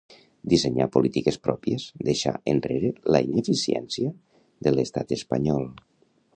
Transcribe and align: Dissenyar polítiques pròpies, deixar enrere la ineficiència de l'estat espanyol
Dissenyar 0.51 0.87
polítiques 0.95 1.37
pròpies, 1.47 1.85
deixar 2.07 2.33
enrere 2.55 2.91
la 3.17 3.23
ineficiència 3.29 4.17
de 4.69 4.77
l'estat 4.77 5.15
espanyol 5.21 5.73